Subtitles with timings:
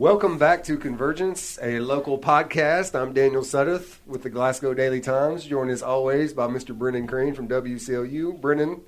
[0.00, 2.98] Welcome back to Convergence, a local podcast.
[2.98, 6.74] I'm Daniel Sudduth with the Glasgow Daily Times, joined as always by Mr.
[6.74, 8.40] Brennan Crane from WCLU.
[8.40, 8.80] Brennan,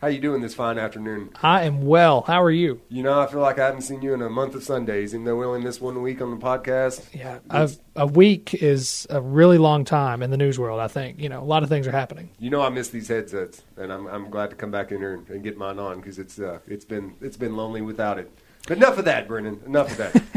[0.00, 1.30] how you doing this fine afternoon?
[1.40, 2.22] I am well.
[2.22, 2.80] How are you?
[2.88, 5.24] You know, I feel like I haven't seen you in a month of Sundays, even
[5.24, 7.14] though we only missed one week on the podcast.
[7.14, 10.80] Yeah, a, a week is a really long time in the news world.
[10.80, 12.30] I think you know a lot of things are happening.
[12.40, 15.14] You know, I miss these headsets, and I'm, I'm glad to come back in here
[15.14, 18.32] and, and get mine on because it's uh, it's been it's been lonely without it.
[18.66, 19.62] But enough of that, Brennan.
[19.64, 20.22] Enough of that.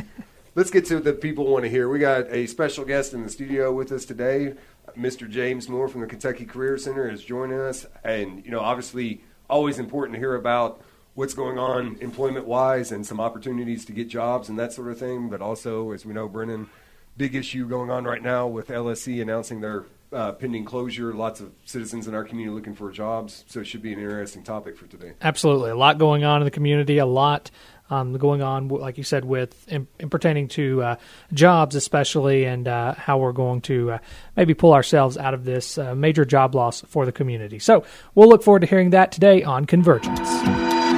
[0.59, 1.87] Let's get to what the people want to hear.
[1.87, 4.55] We got a special guest in the studio with us today.
[4.97, 5.29] Mr.
[5.29, 9.79] James Moore from the Kentucky Career Center is joining us, and you know, obviously, always
[9.79, 10.81] important to hear about
[11.13, 14.99] what's going on employment wise and some opportunities to get jobs and that sort of
[14.99, 15.29] thing.
[15.29, 16.67] But also, as we know, Brennan,
[17.15, 21.13] big issue going on right now with LSC announcing their uh, pending closure.
[21.13, 24.43] Lots of citizens in our community looking for jobs, so it should be an interesting
[24.43, 25.13] topic for today.
[25.21, 26.97] Absolutely, a lot going on in the community.
[26.97, 27.49] A lot
[27.89, 30.95] um, going on, like you said, with in, in pertaining to uh,
[31.33, 33.97] jobs, especially, and uh, how we're going to uh,
[34.35, 37.59] maybe pull ourselves out of this uh, major job loss for the community.
[37.59, 40.88] So we'll look forward to hearing that today on Convergence.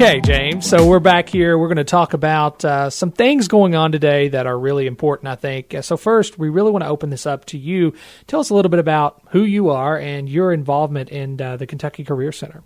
[0.00, 0.64] Okay, James.
[0.64, 1.58] So we're back here.
[1.58, 5.26] We're going to talk about uh, some things going on today that are really important,
[5.26, 5.74] I think.
[5.80, 7.94] So, first, we really want to open this up to you.
[8.28, 11.66] Tell us a little bit about who you are and your involvement in uh, the
[11.66, 12.62] Kentucky Career Center.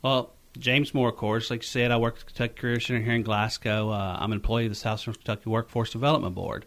[0.00, 1.50] Well, James Moore, of course.
[1.50, 3.90] Like you said, I work at the Kentucky Career Center here in Glasgow.
[3.90, 6.64] Uh, I'm an employee of the South Central Kentucky Workforce Development Board.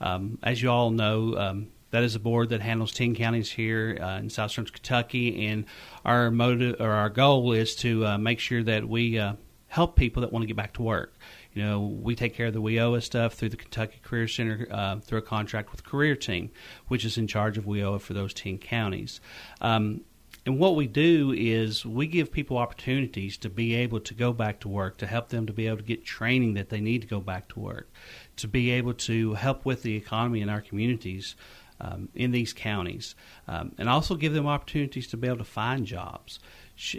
[0.00, 3.98] Um, as you all know, um, that is a board that handles 10 counties here
[4.00, 5.64] uh, in South Central Kentucky, and
[6.04, 9.32] our motive or our goal is to uh, make sure that we uh,
[9.68, 11.14] help people that want to get back to work.
[11.52, 14.98] You know, we take care of the WIOA stuff through the Kentucky Career Center uh,
[15.00, 16.50] through a contract with Career Team,
[16.88, 19.20] which is in charge of WIOA for those 10 counties.
[19.60, 20.02] Um,
[20.46, 24.60] and what we do is we give people opportunities to be able to go back
[24.60, 27.08] to work, to help them to be able to get training that they need to
[27.08, 27.90] go back to work,
[28.36, 31.36] to be able to help with the economy in our communities.
[31.80, 33.14] Um, in these counties,
[33.46, 36.40] um, and also give them opportunities to be able to find jobs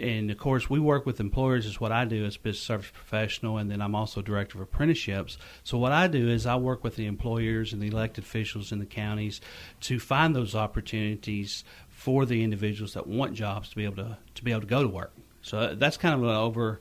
[0.00, 3.58] and of course we work with employers is what i do as business service professional
[3.58, 5.38] and then i'm also director of apprenticeships.
[5.64, 8.78] So what i do is i work with the employers and the elected officials in
[8.78, 9.40] the counties
[9.82, 14.44] to find those opportunities for the individuals that want jobs to be able to to
[14.44, 15.12] be able to go to work.
[15.42, 16.80] So that's kind of an over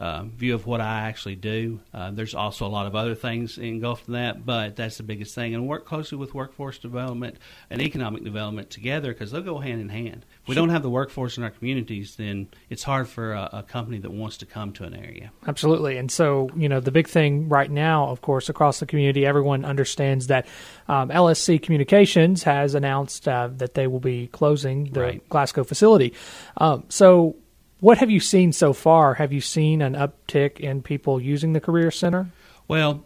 [0.00, 1.78] uh, view of what I actually do.
[1.92, 5.34] Uh, there's also a lot of other things engulfed in that, but that's the biggest
[5.34, 5.54] thing.
[5.54, 7.36] And work closely with workforce development
[7.68, 10.24] and economic development together because they'll go hand in hand.
[10.42, 13.62] If we don't have the workforce in our communities, then it's hard for a, a,
[13.62, 15.32] company that wants to come to an area.
[15.46, 15.98] Absolutely.
[15.98, 19.66] And so, you know, the big thing right now, of course, across the community, everyone
[19.66, 20.46] understands that
[20.88, 25.28] um, LSC Communications has announced uh, that they will be closing the right.
[25.28, 26.14] Glasgow facility.
[26.56, 27.36] Um, so,
[27.80, 29.14] what have you seen so far?
[29.14, 32.30] Have you seen an uptick in people using the Career Center?
[32.68, 33.04] Well,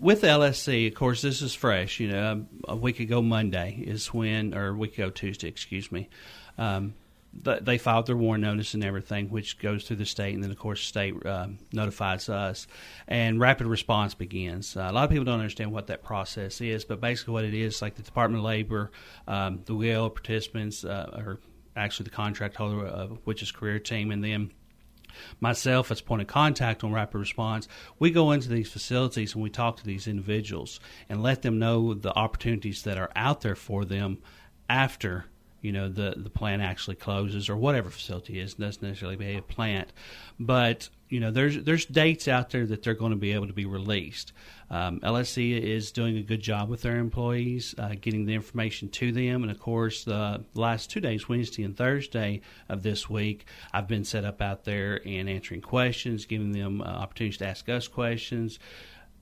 [0.00, 2.00] with LSC, of course, this is fresh.
[2.00, 6.08] You know, a week ago Monday is when, or a week ago Tuesday, excuse me.
[6.58, 6.94] Um,
[7.34, 10.58] they filed their WARN notice and everything, which goes through the state, and then of
[10.58, 12.66] course the state um, notifies us,
[13.08, 14.76] and rapid response begins.
[14.76, 17.54] Uh, a lot of people don't understand what that process is, but basically what it
[17.54, 18.90] is, like the Department of Labor,
[19.26, 21.38] um, the WIOA participants, uh, or
[21.76, 24.50] actually the contract holder, uh, which is career team, and then
[25.40, 27.68] myself as point of contact on rapid response
[27.98, 31.92] we go into these facilities and we talk to these individuals and let them know
[31.92, 34.16] the opportunities that are out there for them
[34.70, 35.26] after
[35.62, 39.36] you know the the plant actually closes or whatever facility is it doesn't necessarily be
[39.36, 39.92] a plant
[40.38, 43.52] but you know there's there's dates out there that they're going to be able to
[43.52, 44.32] be released
[44.72, 49.12] um, LSC is doing a good job with their employees, uh, getting the information to
[49.12, 49.42] them.
[49.42, 52.40] And of course, the last two days, Wednesday and Thursday
[52.70, 53.44] of this week,
[53.74, 57.68] I've been set up out there and answering questions, giving them uh, opportunities to ask
[57.68, 58.58] us questions.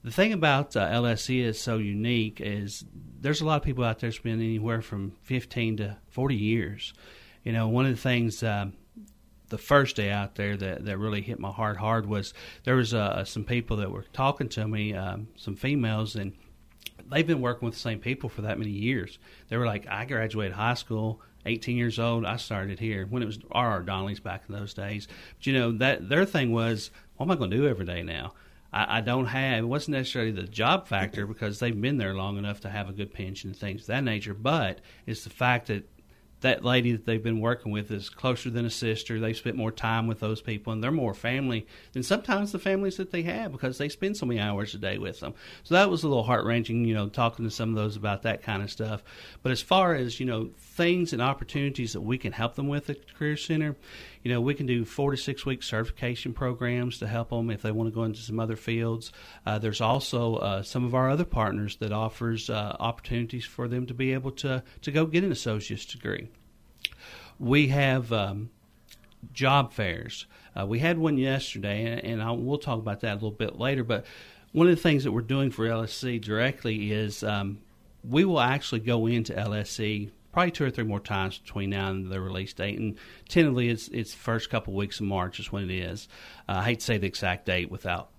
[0.02, 2.84] The thing about uh, LSC is so unique is
[3.20, 6.94] there's a lot of people out there spending anywhere from 15 to 40 years.
[7.44, 8.72] You know, one of the things um,
[9.50, 12.32] the first day out there that, that really hit my heart hard was
[12.64, 16.32] there was uh, some people that were talking to me, um, some females, and
[17.10, 19.18] they've been working with the same people for that many years.
[19.48, 22.24] They were like, I graduated high school, 18 years old.
[22.24, 23.82] I started here when it was R.R.
[23.82, 25.08] Donnelley's back in those days.
[25.36, 28.02] But you know that their thing was, what am I going to do every day
[28.02, 28.32] now?
[28.72, 29.64] I, I don't have.
[29.64, 32.92] It wasn't necessarily the job factor because they've been there long enough to have a
[32.92, 34.34] good pension and things of that nature.
[34.34, 35.88] But it's the fact that
[36.40, 39.20] that lady that they've been working with is closer than a sister.
[39.20, 42.96] They've spent more time with those people, and they're more family than sometimes the families
[42.96, 45.34] that they have because they spend so many hours a day with them.
[45.64, 48.22] So that was a little heart wrenching, you know, talking to some of those about
[48.22, 49.02] that kind of stuff.
[49.42, 52.88] But as far as you know, things and opportunities that we can help them with
[52.88, 53.76] at Career Center,
[54.22, 57.62] you know, we can do four to six week certification programs to help them if
[57.62, 59.12] they want to go into some other fields.
[59.46, 63.86] Uh, there's also uh, some of our other partners that offers uh, opportunities for them
[63.86, 66.28] to be able to to go get an associate's degree.
[67.38, 68.50] We have um,
[69.32, 70.26] job fairs.
[70.58, 73.58] Uh, we had one yesterday, and, and I'll, we'll talk about that a little bit
[73.58, 73.84] later.
[73.84, 74.04] But
[74.52, 77.60] one of the things that we're doing for LSC directly is um,
[78.04, 82.10] we will actually go into LSC probably two or three more times between now and
[82.10, 82.78] the release date.
[82.78, 82.96] And
[83.28, 86.08] tentatively, it's it's first couple of weeks of March is when it is.
[86.48, 88.10] Uh, I hate to say the exact date without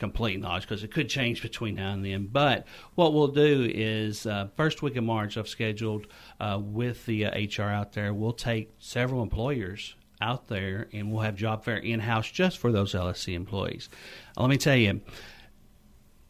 [0.00, 2.26] complete knowledge because it could change between now and then.
[2.26, 2.66] But
[2.96, 6.06] what we'll do is uh, first week of March, I've scheduled
[6.40, 8.12] uh, with the uh, HR out there.
[8.12, 12.72] We'll take several employers out there and we'll have job fair in house just for
[12.72, 13.88] those LSC employees.
[14.36, 15.00] let me tell you,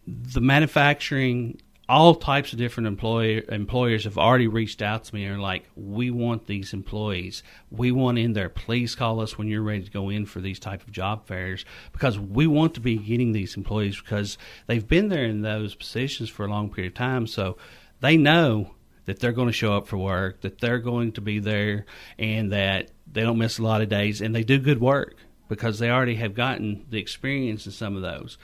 [0.06, 1.60] the manufacturing
[1.90, 5.68] all types of different employer, employers have already reached out to me and are like,
[5.74, 7.42] we want these employees.
[7.68, 8.48] We want in there.
[8.48, 11.64] Please call us when you're ready to go in for these type of job fairs
[11.90, 14.38] because we want to be getting these employees because
[14.68, 17.26] they've been there in those positions for a long period of time.
[17.26, 17.58] So
[17.98, 18.76] they know
[19.06, 21.86] that they're going to show up for work, that they're going to be there,
[22.20, 25.16] and that they don't miss a lot of days, and they do good work
[25.48, 28.38] because they already have gotten the experience in some of those.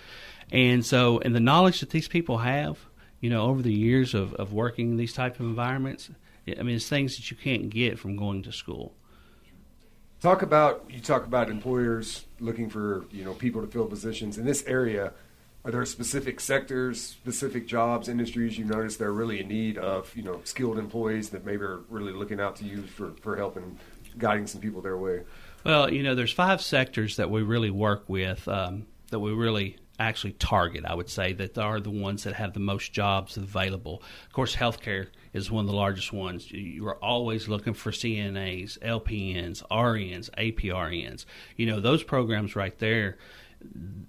[0.50, 2.78] And so, and the knowledge that these people have,
[3.26, 6.11] you know, over the years of, of working in these type of environments,
[6.46, 8.94] I mean, it's things that you can't get from going to school.
[10.20, 14.44] Talk about you talk about employers looking for you know people to fill positions in
[14.44, 15.12] this area.
[15.64, 20.22] Are there specific sectors, specific jobs, industries you notice they're really in need of you
[20.22, 23.76] know skilled employees that maybe are really looking out to you for for help and
[24.19, 25.22] guiding some people their way?
[25.64, 29.79] Well, you know, there's five sectors that we really work with um, that we really
[29.98, 30.84] actually target.
[30.84, 34.02] I would say that are the ones that have the most jobs available.
[34.26, 36.50] Of course, healthcare is one of the largest ones.
[36.50, 41.25] You are always looking for CNAs, LPNs, RNs, APRNs.
[41.56, 43.16] You know those programs right there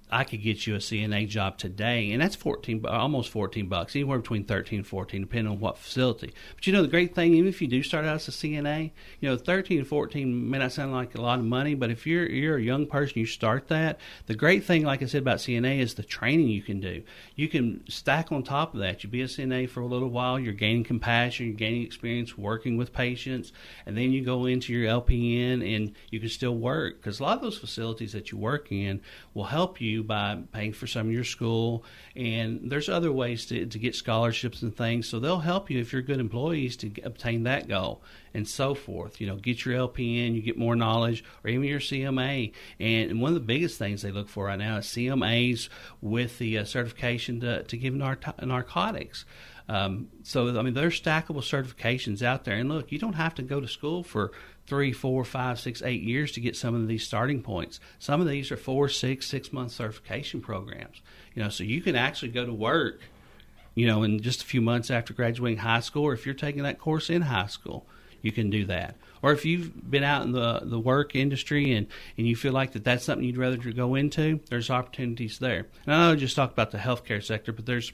[0.10, 4.20] I could get you a CNA job today, and that's fourteen, almost fourteen bucks, anywhere
[4.20, 6.34] between thirteen and fourteen, depending on what facility.
[6.56, 8.92] But you know, the great thing, even if you do start out as a CNA,
[9.20, 12.08] you know, thirteen and fourteen may not sound like a lot of money, but if
[12.08, 14.00] you're you're a young person, you start that.
[14.28, 17.04] The great thing, like I said about CNA, is the training you can do.
[17.36, 19.04] You can stack on top of that.
[19.04, 22.78] You be a CNA for a little while, you're gaining compassion, you're gaining experience working
[22.78, 23.52] with patients,
[23.86, 27.36] and then you go into your LPN, and you can still work because a lot
[27.36, 29.02] of those facilities that you work in
[29.38, 31.86] will help you by paying for some of your school.
[32.16, 35.08] And there's other ways to, to get scholarships and things.
[35.08, 38.02] So they'll help you if you're good employees to obtain that goal
[38.34, 39.22] and so forth.
[39.22, 42.52] You know, get your LPN, you get more knowledge, or even your CMA.
[42.80, 45.70] And one of the biggest things they look for right now is CMAs
[46.02, 49.24] with the uh, certification to, to give nar- narcotics.
[49.70, 52.56] Um, so, I mean, there's stackable certifications out there.
[52.56, 54.32] And look, you don't have to go to school for
[54.68, 57.80] three, four, five, six, eight years to get some of these starting points.
[58.00, 61.02] Some of these are four, six, six month certification programs.
[61.34, 63.00] You know, so you can actually go to work,
[63.76, 66.64] you know, in just a few months after graduating high school, or if you're taking
[66.64, 67.88] that course in high school,
[68.22, 68.96] you can do that.
[69.22, 71.88] Or if you've been out in the the work industry and,
[72.18, 75.68] and you feel like that that's something you'd rather go into, there's opportunities there.
[75.86, 77.94] And I know I just talked about the healthcare sector, but there's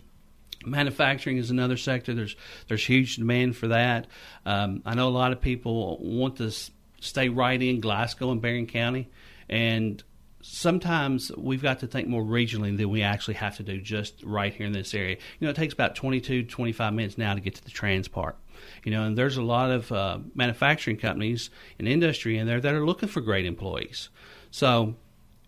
[0.65, 2.13] Manufacturing is another sector.
[2.13, 2.35] There's
[2.67, 4.07] there's huge demand for that.
[4.45, 6.51] Um, I know a lot of people want to
[6.99, 9.09] stay right in Glasgow and Barren County,
[9.49, 10.03] and
[10.43, 14.53] sometimes we've got to think more regionally than we actually have to do just right
[14.53, 15.15] here in this area.
[15.39, 18.37] You know, it takes about 22, 25 minutes now to get to the Trans Park.
[18.83, 21.49] You know, and there's a lot of uh, manufacturing companies
[21.79, 24.09] and industry in there that are looking for great employees.
[24.51, 24.95] So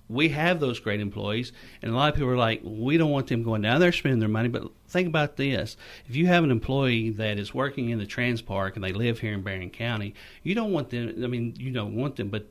[0.08, 3.28] we have those great employees, and a lot of people are like, we don't want
[3.28, 4.50] them going down there spending their money.
[4.50, 8.42] But think about this: if you have an employee that is working in the Trans
[8.42, 11.24] Park and they live here in Barren County, you don't want them.
[11.24, 12.48] I mean, you don't want them, but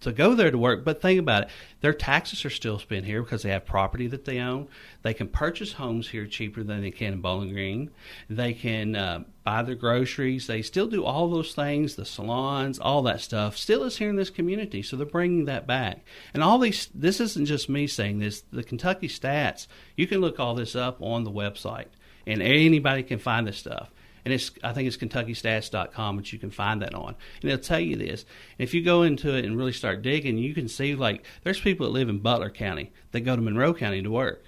[0.00, 0.84] to go there to work.
[0.84, 1.48] But think about it:
[1.80, 4.68] their taxes are still spent here because they have property that they own.
[5.02, 7.90] They can purchase homes here cheaper than they can in Bowling Green.
[8.28, 10.46] They can uh, buy their groceries.
[10.46, 13.56] They still do all those things, the salons, all that stuff.
[13.56, 16.04] Still is here in this community, so they're bringing that back.
[16.34, 18.42] And all these, this isn't just me saying this.
[18.52, 21.88] The Kentucky stats, you can look all this up on the website,
[22.26, 23.90] and anybody can find this stuff
[24.24, 27.80] and it's I think it's KentuckyStats.com, which you can find that on, and it'll tell
[27.80, 28.24] you this.
[28.58, 31.60] And if you go into it and really start digging, you can see like there's
[31.60, 34.44] people that live in Butler County that go to Monroe County to work,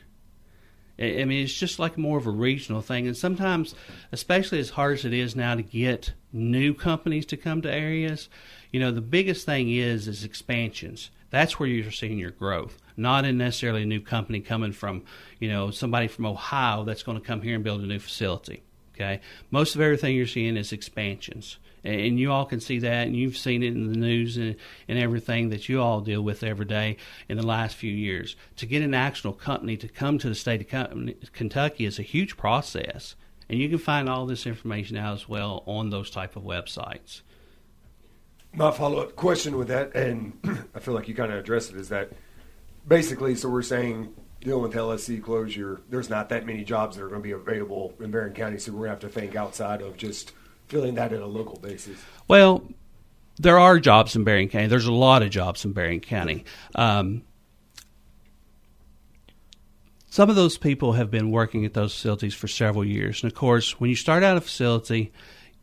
[1.01, 3.07] I mean, it's just like more of a regional thing.
[3.07, 3.75] And sometimes,
[4.13, 8.29] especially as hard as it is now to get new companies to come to areas,
[8.71, 11.11] you know, the biggest thing is is expansions.
[11.31, 15.05] That's where you're seeing your growth, not in necessarily a new company coming from,
[15.39, 18.63] you know, somebody from Ohio that's going to come here and build a new facility.
[19.01, 23.17] Okay, most of everything you're seeing is expansions and you all can see that, and
[23.17, 24.57] you've seen it in the news and,
[24.89, 26.97] and everything that you all deal with every day
[27.29, 28.37] in the last few years.
[28.57, 32.37] To get an actual company to come to the state of Kentucky is a huge
[32.37, 33.15] process,
[33.49, 37.23] and you can find all this information out as well on those type of websites.
[38.53, 40.39] My follow up question with that, and
[40.75, 42.11] I feel like you kind of addressed it, is that
[42.87, 47.09] basically, so we're saying dealing with LSC closure, there's not that many jobs that are
[47.09, 49.83] going to be available in Barren County, so we're going to have to think outside
[49.83, 50.33] of just
[50.71, 51.99] filling that in a local basis?
[52.29, 52.63] Well,
[53.39, 54.69] there are jobs in Barren County.
[54.69, 56.45] There's a lot of jobs in Barren County.
[56.75, 57.23] Um,
[60.09, 63.23] some of those people have been working at those facilities for several years.
[63.23, 65.13] And of course, when you start out a facility,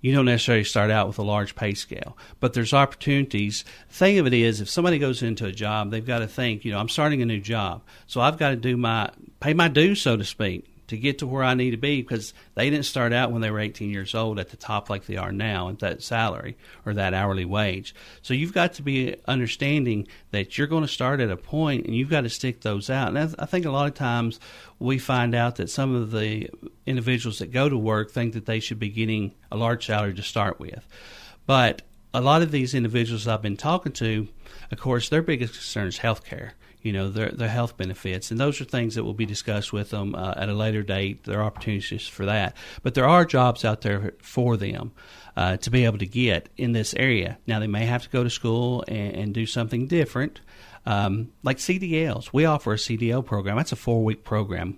[0.01, 3.65] you don't necessarily start out with a large pay scale, but there's opportunities.
[3.89, 6.71] Thing of it is, if somebody goes into a job, they've got to think, you
[6.71, 10.01] know, I'm starting a new job, so I've got to do my pay my dues,
[10.01, 13.13] so to speak to get to where I need to be because they didn't start
[13.13, 15.79] out when they were 18 years old at the top like they are now at
[15.79, 17.93] that salary or that hourly wage.
[18.21, 21.95] So you've got to be understanding that you're going to start at a point and
[21.95, 23.09] you've got to stick those out.
[23.15, 24.39] And I think a lot of times
[24.79, 26.49] we find out that some of the
[26.85, 30.23] individuals that go to work think that they should be getting a large salary to
[30.23, 30.87] start with.
[31.45, 31.81] But
[32.13, 34.27] a lot of these individuals I've been talking to,
[34.71, 38.39] of course, their biggest concern is health care you know their their health benefits, and
[38.39, 41.23] those are things that will be discussed with them uh, at a later date.
[41.23, 44.91] There are opportunities for that, but there are jobs out there for them
[45.35, 47.37] uh, to be able to get in this area.
[47.47, 50.41] Now they may have to go to school and, and do something different,
[50.85, 52.31] um, like CDLs.
[52.31, 53.57] We offer a CDL program.
[53.57, 54.77] That's a four week program.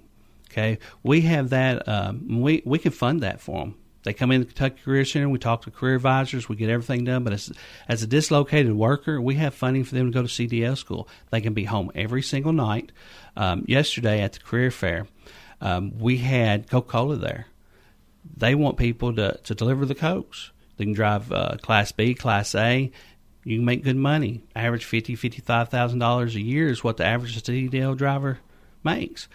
[0.51, 1.87] Okay, we have that.
[1.87, 3.75] Um, we we can fund that for them.
[4.03, 5.27] They come in the Kentucky Career Center.
[5.27, 6.47] We talk to career advisors.
[6.47, 7.23] We get everything done.
[7.23, 7.51] But as,
[7.87, 11.07] as a dislocated worker, we have funding for them to go to CDL school.
[11.31, 12.91] They can be home every single night.
[13.35, 15.07] Um, yesterday at the career fair,
[15.61, 17.47] um, we had Coca Cola there.
[18.37, 20.51] They want people to, to deliver the Cokes.
[20.77, 22.91] They can drive uh, Class B, Class A.
[23.43, 24.43] You can make good money.
[24.55, 28.39] Average fifty, fifty-five thousand dollars a year is what the average CDL driver
[28.83, 29.27] makes.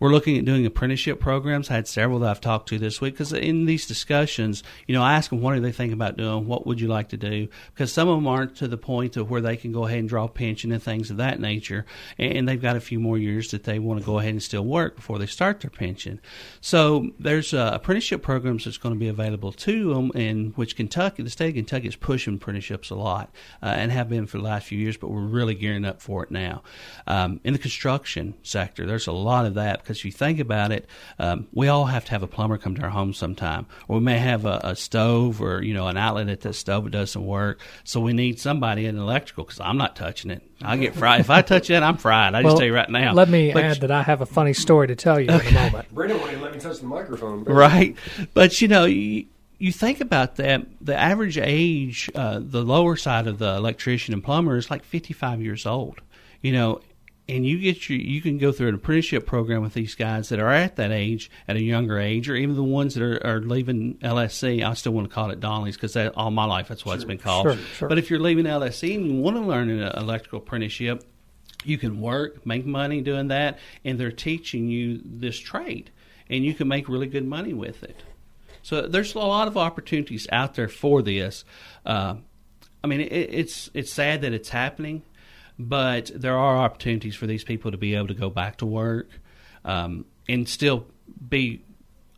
[0.00, 1.70] We're looking at doing apprenticeship programs.
[1.70, 5.02] I had several that I've talked to this week because in these discussions, you know,
[5.02, 7.48] I ask them what do they think about doing, what would you like to do,
[7.74, 10.08] because some of them aren't to the point of where they can go ahead and
[10.08, 11.84] draw pension and things of that nature,
[12.16, 14.64] and they've got a few more years that they want to go ahead and still
[14.64, 16.18] work before they start their pension.
[16.62, 21.22] So there's uh, apprenticeship programs that's going to be available to them, in which Kentucky,
[21.22, 24.44] the state of Kentucky, is pushing apprenticeships a lot uh, and have been for the
[24.44, 26.62] last few years, but we're really gearing up for it now.
[27.06, 30.88] Um, in the construction sector, there's a lot of that because you think about it,
[31.18, 34.04] um, we all have to have a plumber come to our home sometime, or we
[34.04, 37.24] may have a, a stove or you know an outlet at that stove that doesn't
[37.24, 37.60] work.
[37.84, 40.42] So we need somebody in electrical because I'm not touching it.
[40.62, 41.82] I get fried if I touch it.
[41.82, 42.34] I'm fried.
[42.34, 43.12] I well, just tell you right now.
[43.14, 45.52] Let me but, add that I have a funny story to tell you in a
[45.52, 45.88] moment.
[45.94, 47.44] Brennan won't let me touch the microphone.
[47.44, 47.96] Right,
[48.34, 48.84] but you know.
[48.84, 49.26] You,
[49.62, 54.24] you think about that, the average age, uh, the lower side of the electrician and
[54.24, 56.00] plumber is like 55 years old.
[56.40, 56.80] You know,
[57.30, 60.38] and you get your you can go through an apprenticeship program with these guys that
[60.38, 63.40] are at that age at a younger age or even the ones that are, are
[63.40, 66.92] leaving lsc i still want to call it Donnelley's because all my life that's what
[66.92, 67.44] sure, it's been called.
[67.44, 67.88] sure, sure.
[67.88, 71.04] but if you're leaving lsc and you want to learn an electrical apprenticeship
[71.64, 75.90] you can work make money doing that and they're teaching you this trade
[76.30, 77.96] and you can make really good money with it.
[78.62, 81.44] So there's a lot of opportunities out there for this.
[81.84, 82.16] Uh,
[82.82, 85.02] i mean it, it's it's sad that it's happening
[85.68, 89.08] but there are opportunities for these people to be able to go back to work
[89.64, 90.86] um, and still
[91.28, 91.62] be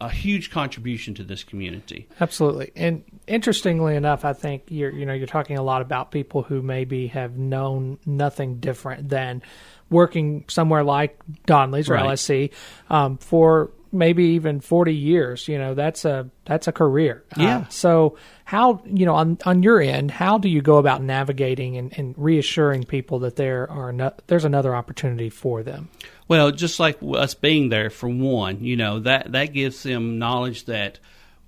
[0.01, 2.09] a huge contribution to this community.
[2.21, 2.73] Absolutely.
[2.75, 6.61] And interestingly enough, I think you're you know you're talking a lot about people who
[6.61, 9.43] maybe have known nothing different than
[9.91, 12.07] working somewhere like Donnelley's or right.
[12.07, 12.51] LSC
[12.91, 17.23] um, for maybe even 40 years you know that's a that's a career.
[17.39, 17.59] Uh, yeah.
[17.59, 21.77] uh, so how you know on on your end how do you go about navigating
[21.77, 25.89] and, and reassuring people that there are no, there's another opportunity for them?
[26.27, 30.65] Well just like us being there for one you know that that gives them knowledge
[30.65, 30.99] that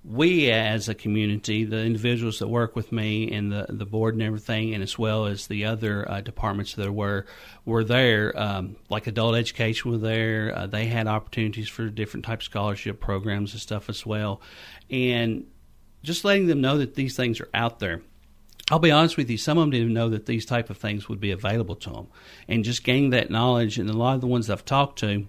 [0.07, 4.21] we as a community, the individuals that work with me and the, the board and
[4.21, 7.25] everything, and as well as the other uh, departments that were
[7.65, 10.53] were there, um, like adult education were there.
[10.55, 14.41] Uh, they had opportunities for different types of scholarship programs and stuff as well,
[14.91, 15.47] and
[16.03, 18.01] just letting them know that these things are out there.
[18.69, 21.07] I'll be honest with you, some of them didn't know that these type of things
[21.07, 22.07] would be available to them,
[22.47, 23.79] and just gaining that knowledge.
[23.79, 25.27] And a lot of the ones I've talked to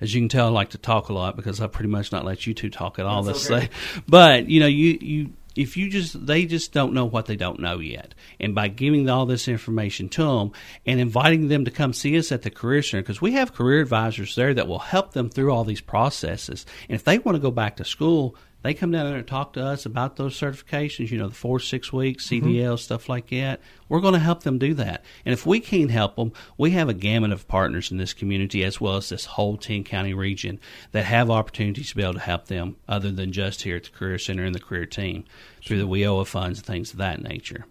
[0.00, 2.24] as you can tell, I like to talk a lot because I pretty much not
[2.24, 3.22] let you two talk at all.
[3.22, 3.72] That's Let's okay.
[3.74, 7.36] say, but you know, you you if you just they just don't know what they
[7.36, 10.52] don't know yet, and by giving all this information to them
[10.86, 13.80] and inviting them to come see us at the career center because we have career
[13.80, 17.42] advisors there that will help them through all these processes, and if they want to
[17.42, 18.36] go back to school.
[18.62, 21.60] They come down there and talk to us about those certifications, you know, the four,
[21.60, 23.60] six weeks, CDL, stuff like that.
[23.88, 25.04] We're going to help them do that.
[25.24, 28.64] And if we can't help them, we have a gamut of partners in this community
[28.64, 30.58] as well as this whole 10 county region
[30.90, 33.90] that have opportunities to be able to help them other than just here at the
[33.90, 35.24] Career Center and the Career Team
[35.64, 37.64] through the WIOA funds and things of that nature.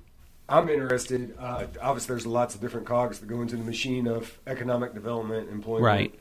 [0.50, 1.36] I'm interested.
[1.38, 5.50] Uh, obviously, there's lots of different cogs that go into the machine of economic development,
[5.50, 5.84] employment.
[5.84, 6.20] Right.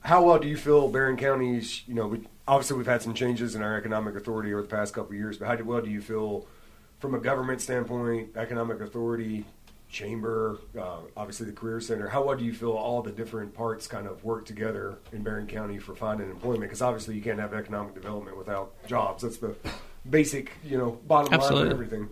[0.00, 1.82] How well do you feel Barren County's?
[1.86, 4.94] You know, we, obviously we've had some changes in our economic authority over the past
[4.94, 6.46] couple of years, but how well do you feel
[6.98, 9.44] from a government standpoint, economic authority,
[9.90, 12.08] chamber, uh, obviously the career center?
[12.08, 15.46] How well do you feel all the different parts kind of work together in Barren
[15.46, 16.62] County for finding employment?
[16.62, 19.22] Because obviously you can't have economic development without jobs.
[19.22, 19.54] That's the
[20.08, 21.66] basic, you know, bottom line Absolutely.
[21.66, 22.10] of everything.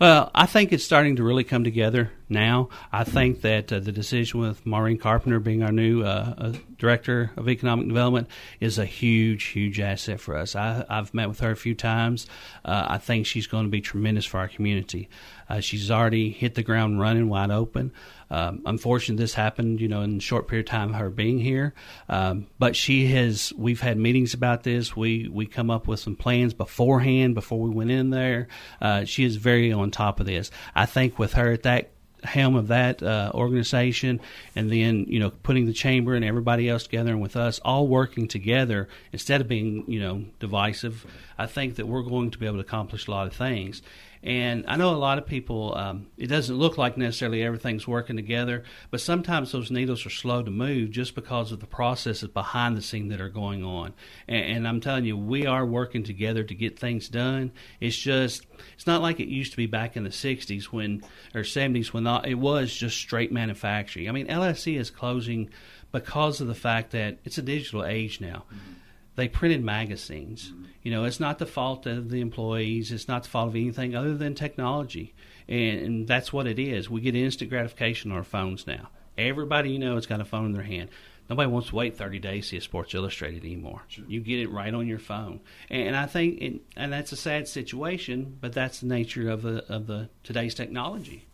[0.00, 2.68] Well, I think it's starting to really come together now.
[2.92, 7.30] I think that uh, the decision with Maureen Carpenter being our new uh, uh, director
[7.36, 8.28] of economic development
[8.60, 10.54] is a huge, huge asset for us.
[10.56, 12.26] I, I've met with her a few times.
[12.64, 15.08] Uh, I think she's going to be tremendous for our community.
[15.48, 17.92] Uh, she's already hit the ground running wide open.
[18.30, 21.74] Um, unfortunately, this happened, you know, in a short period of time her being here.
[22.08, 23.52] Um, but she has.
[23.56, 24.94] We've had meetings about this.
[24.94, 28.46] We we come up with some plans beforehand before we went in there.
[28.80, 30.52] Uh, she is very on top of this.
[30.74, 31.90] I think with her at that
[32.24, 34.20] helm of that uh, organization,
[34.54, 37.86] and then you know putting the chamber and everybody else together, and with us all
[37.86, 41.06] working together instead of being you know divisive,
[41.38, 43.82] I think that we're going to be able to accomplish a lot of things.
[44.22, 48.16] And I know a lot of people, um, it doesn't look like necessarily everything's working
[48.16, 52.76] together, but sometimes those needles are slow to move just because of the processes behind
[52.76, 53.94] the scene that are going on.
[54.28, 57.52] And, and I'm telling you, we are working together to get things done.
[57.80, 61.02] It's just, it's not like it used to be back in the 60s when,
[61.34, 64.06] or 70s when it was just straight manufacturing.
[64.06, 65.48] I mean, LSC is closing
[65.92, 68.44] because of the fact that it's a digital age now
[69.20, 70.52] they printed magazines.
[70.82, 72.90] You know, it's not the fault of the employees.
[72.90, 75.14] It's not the fault of anything other than technology,
[75.46, 76.88] and, and that's what it is.
[76.88, 78.88] We get instant gratification on our phones now.
[79.18, 80.88] Everybody you know has got a phone in their hand.
[81.28, 83.82] Nobody wants to wait 30 days to see a Sports Illustrated anymore.
[84.08, 87.16] You get it right on your phone, and, and I think, it, and that's a
[87.16, 91.26] sad situation, but that's the nature of the of the today's technology.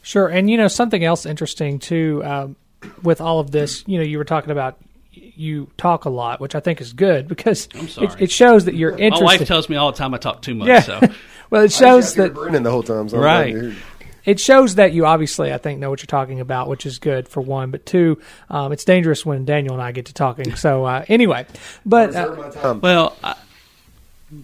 [0.00, 2.56] Sure, and you know something else interesting too um,
[3.02, 3.84] with all of this.
[3.86, 4.78] You know, you were talking about
[5.12, 8.92] you talk a lot, which I think is good because it, it shows that you're
[8.92, 9.24] interested.
[9.24, 10.68] My wife tells me all the time I talk too much.
[10.68, 10.80] yeah.
[10.80, 11.00] So
[11.50, 13.08] well, it shows have that Brennan the whole time.
[13.08, 13.52] So Right.
[13.52, 13.82] glad to hear-
[14.26, 17.26] it shows that you obviously, I think, know what you're talking about, which is good
[17.26, 17.70] for one.
[17.70, 18.20] But two,
[18.50, 20.54] um, it's dangerous when Daniel and I get to talking.
[20.56, 21.46] So uh, anyway,
[21.86, 22.78] but uh.
[22.82, 23.34] Well, I,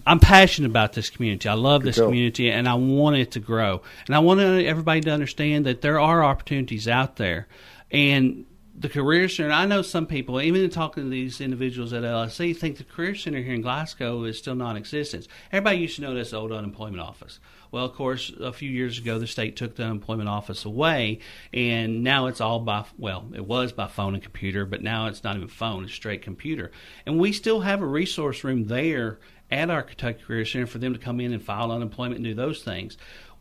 [0.05, 1.47] I'm passionate about this community.
[1.47, 2.05] I love this tell.
[2.07, 3.83] community, and I want it to grow.
[4.07, 7.47] And I want everybody to understand that there are opportunities out there,
[7.91, 8.45] and
[8.79, 9.51] the career center.
[9.51, 13.15] I know some people, even in talking to these individuals at LSC, think the career
[13.15, 15.27] center here in Glasgow is still non-existent.
[15.51, 17.39] Everybody used to know this old unemployment office.
[17.71, 21.19] Well, of course, a few years ago, the state took the unemployment office away,
[21.51, 25.23] and now it's all by well, it was by phone and computer, but now it's
[25.23, 26.71] not even phone; it's straight computer.
[27.05, 30.93] And we still have a resource room there at our Kentucky Career Center for them
[30.93, 32.97] to come in and file unemployment and do those things.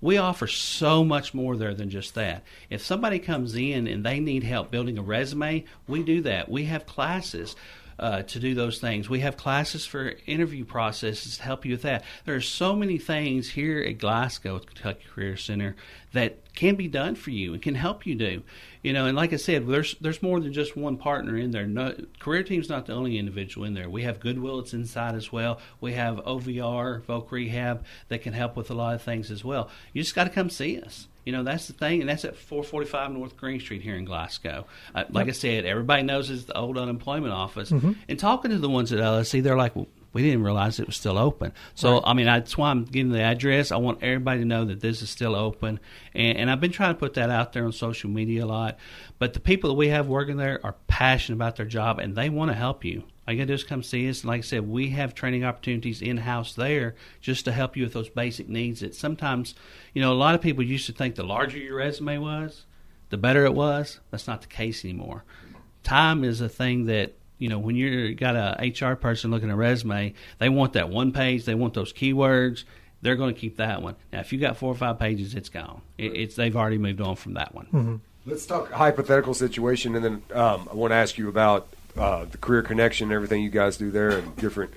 [0.06, 2.44] We offer so much more there than just that.
[2.70, 6.48] If somebody comes in and they need help building a resume, we do that.
[6.48, 7.56] We have classes
[7.98, 9.08] uh, to do those things.
[9.08, 12.04] We have classes for interview processes to help you with that.
[12.24, 15.76] There are so many things here at Glasgow Kentucky Career Center
[16.12, 18.42] that can be done for you and can help you do.
[18.82, 21.66] You know, and like I said, there's there's more than just one partner in there.
[21.66, 23.90] No, career team's not the only individual in there.
[23.90, 25.60] We have Goodwill that's inside as well.
[25.80, 29.70] We have OVR, Voc Rehab that can help with a lot of things as well.
[29.92, 31.08] You just got to come see us.
[31.26, 34.64] You know, that's the thing, and that's at 445 North Green Street here in Glasgow.
[34.94, 37.70] Uh, like I said, everybody knows it's the old unemployment office.
[38.08, 40.96] And talking to the ones at LSC, they're like, well, we didn't realize it was
[40.96, 41.52] still open.
[41.74, 43.70] So, I mean, that's why I'm giving the address.
[43.70, 45.78] I want everybody to know that this is still open.
[46.14, 48.78] And, and I've been trying to put that out there on social media a lot.
[49.18, 52.30] But the people that we have working there are passionate about their job and they
[52.30, 53.02] want to help you.
[53.26, 54.24] All you got to do is come see us.
[54.24, 57.92] Like I said, we have training opportunities in house there just to help you with
[57.92, 59.54] those basic needs that sometimes,
[59.94, 62.66] you know, a lot of people used to think the larger your resume was,
[63.10, 63.98] the better it was.
[64.10, 65.24] That's not the case anymore.
[65.82, 69.54] Time is a thing that you know when you're got a HR person looking at
[69.54, 72.64] a resume, they want that one page, they want those keywords.
[73.02, 73.94] They're going to keep that one.
[74.12, 75.82] Now, if you got four or five pages, it's gone.
[75.98, 77.68] It, it's they've already moved on from that one.
[78.24, 82.38] Let's talk hypothetical situation, and then um, I want to ask you about uh, the
[82.38, 84.72] career connection, everything you guys do there, and different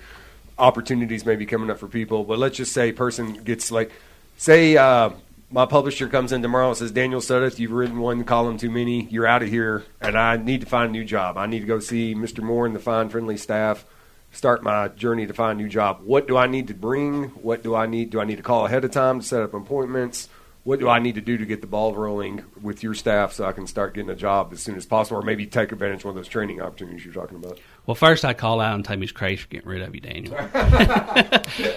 [0.57, 2.23] opportunities maybe coming up for people.
[2.23, 3.91] But let's just say person gets like,
[4.37, 5.11] say, uh,
[5.51, 9.05] my publisher comes in tomorrow and says, Daniel Sudduth, you've written one column too many.
[9.05, 11.37] You're out of here, and I need to find a new job.
[11.37, 12.43] I need to go see Mr.
[12.43, 13.85] Moore and the fine, friendly staff.
[14.31, 16.01] Start my journey to find a new job.
[16.03, 17.29] What do I need to bring?
[17.29, 18.11] What do I need?
[18.11, 20.29] Do I need to call ahead of time to set up appointments?
[20.69, 23.43] What do I need to do to get the ball rolling with your staff so
[23.43, 26.05] I can start getting a job as soon as possible, or maybe take advantage of
[26.05, 27.59] one of those training opportunities you're talking about?
[27.87, 30.01] Well, first I call out and tell me he's crazy for getting rid of you,
[30.01, 30.35] Daniel.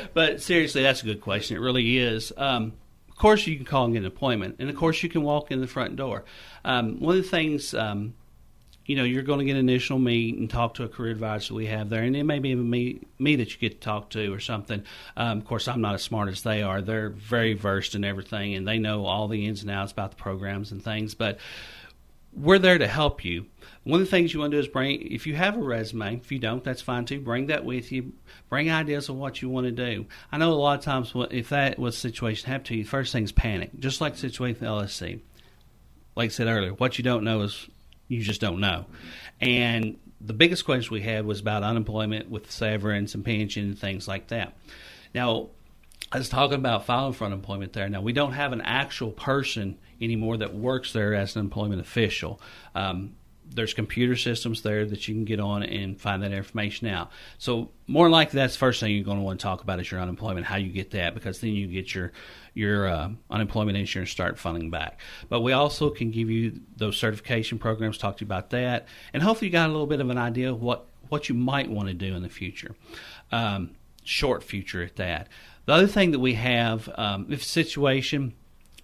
[0.12, 1.56] but seriously, that's a good question.
[1.56, 2.34] It really is.
[2.36, 2.74] Um,
[3.08, 5.50] of course, you can call and get an appointment, and of course, you can walk
[5.50, 6.26] in the front door.
[6.62, 8.12] Um, one of the things, um,
[8.84, 11.54] you know, you're going to get an initial meet and talk to a career advisor
[11.54, 14.32] we have there, and it may be me, me that you get to talk to
[14.32, 14.82] or something.
[15.16, 16.82] Um, of course, I'm not as smart as they are.
[16.82, 20.16] They're very versed in everything, and they know all the ins and outs about the
[20.16, 21.14] programs and things.
[21.14, 21.38] But
[22.34, 23.46] we're there to help you.
[23.84, 26.16] One of the things you want to do is bring, if you have a resume,
[26.16, 27.20] if you don't, that's fine too.
[27.20, 28.12] Bring that with you.
[28.48, 30.06] Bring ideas of what you want to do.
[30.30, 33.24] I know a lot of times if that was situation happened to you, first thing
[33.24, 35.20] is panic, just like the situation with LSC.
[36.14, 37.68] Like I said earlier, what you don't know is
[38.12, 38.84] you just don't know.
[39.40, 44.06] And the biggest question we had was about unemployment with severance and pension and things
[44.06, 44.56] like that.
[45.14, 45.48] Now,
[46.10, 47.88] I was talking about filing for unemployment there.
[47.88, 52.40] Now, we don't have an actual person anymore that works there as an employment official.
[52.74, 53.14] Um,
[53.54, 57.10] there's computer systems there that you can get on and find that information out.
[57.38, 59.90] So more likely, that's the first thing you're going to want to talk about is
[59.90, 62.12] your unemployment, how you get that, because then you get your
[62.54, 65.00] your uh, unemployment insurance start funding back.
[65.28, 69.22] But we also can give you those certification programs, talk to you about that, and
[69.22, 71.88] hopefully you got a little bit of an idea of what what you might want
[71.88, 72.74] to do in the future,
[73.32, 73.70] um,
[74.02, 75.28] short future at that.
[75.66, 78.32] The other thing that we have, um, if situation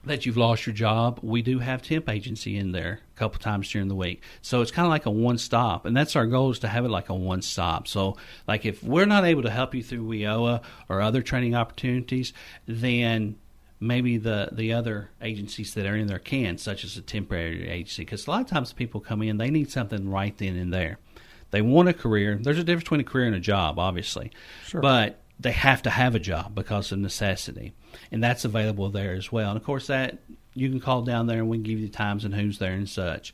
[0.05, 3.71] that you've lost your job, we do have temp agency in there a couple times
[3.71, 4.23] during the week.
[4.43, 6.85] So it's kind of like a one stop, and that's our goal is to have
[6.85, 7.89] it like a one stop.
[7.89, 12.33] So like if we're not able to help you through WIOA or other training opportunities,
[12.67, 13.37] then
[13.81, 18.03] maybe the the other agencies that are in there can, such as a temporary agency,
[18.03, 20.99] because a lot of times people come in, they need something right then and there.
[21.51, 22.39] They want a career.
[22.41, 24.33] There's a difference between a career and a job, obviously,
[24.67, 24.81] Sure.
[24.83, 27.73] but they have to have a job because of necessity,
[28.13, 29.51] and that's available there as well.
[29.51, 30.19] And of course, that
[30.55, 32.73] you can call down there and we can give you the times and who's there
[32.73, 33.33] and such.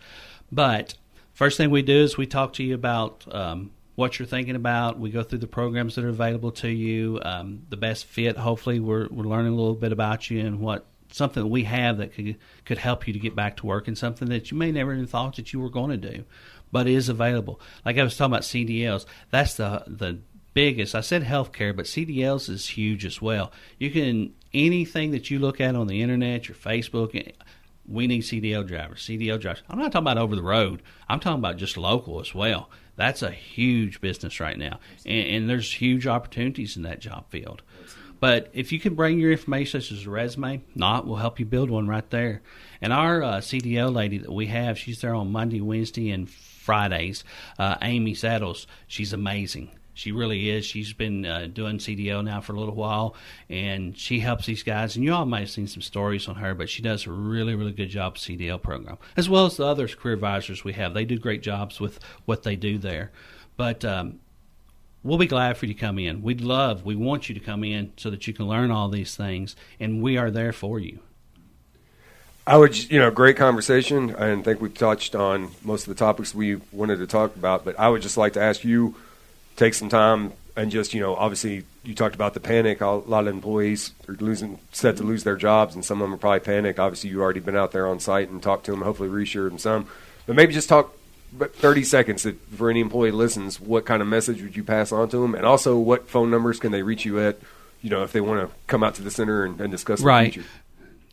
[0.53, 0.95] But
[1.33, 4.99] first thing we do is we talk to you about um, what you're thinking about.
[4.99, 8.37] We go through the programs that are available to you, um, the best fit.
[8.37, 11.99] Hopefully, we're we're learning a little bit about you and what something that we have
[11.99, 14.73] that could could help you to get back to work and something that you may
[14.73, 16.25] never even thought that you were going to do,
[16.73, 17.61] but is available.
[17.85, 20.19] Like I was talking about CDLs, that's the the
[20.55, 20.95] biggest.
[20.95, 23.53] I said healthcare, but CDLs is huge as well.
[23.79, 27.33] You can anything that you look at on the internet, your Facebook.
[27.87, 29.03] We need CDL drivers.
[29.03, 29.63] CDL drivers.
[29.69, 30.83] I'm not talking about over the road.
[31.07, 32.71] I'm talking about just local as well.
[32.97, 37.63] That's a huge business right now, and, and there's huge opportunities in that job field.
[38.21, 41.45] But if you can bring your information, such as a resume, not, we'll help you
[41.45, 42.43] build one right there.
[42.81, 47.23] And our uh, CDL lady that we have, she's there on Monday, Wednesday, and Fridays.
[47.59, 49.71] Uh, Amy Saddles, she's amazing.
[49.95, 50.67] She really is.
[50.67, 53.15] She's been uh, doing CDL now for a little while,
[53.49, 54.97] and she helps these guys.
[54.97, 57.55] And you all might have seen some stories on her, but she does a really,
[57.55, 60.95] really good job CDL program, as well as the other career advisors we have.
[60.95, 63.13] They do great jobs with what they do there.
[63.57, 64.19] But um,
[65.05, 66.23] we'll be glad for you to come in.
[66.23, 69.17] We'd love, we want you to come in so that you can learn all these
[69.17, 70.99] things, and we are there for you.
[72.47, 74.15] I would, you know, great conversation.
[74.17, 77.65] I think we've touched on most of the topics we wanted to talk about.
[77.65, 78.97] But I would just like to ask you
[79.57, 82.81] take some time and just you know obviously you talked about the panic.
[82.81, 86.15] A lot of employees are losing set to lose their jobs and some of them
[86.15, 88.83] are probably panicked obviously you've already been out there on site and talked to them.
[88.83, 89.87] Hopefully reassured them some.
[90.27, 90.95] But maybe just talk
[91.37, 94.93] but 30 seconds that for any employee listens what kind of message would you pass
[94.93, 95.35] on to them?
[95.35, 97.39] And also what phone numbers can they reach you at
[97.83, 100.39] you know if they want to come out to the center and, and discuss right.